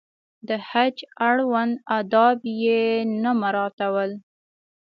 [0.47, 0.97] د حج
[1.29, 2.81] اړوند آداب یې
[3.23, 4.11] نه مراعاتول.